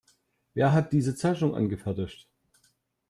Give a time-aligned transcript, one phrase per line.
[0.55, 2.27] Wer hat diese Zeichnung angefertigt?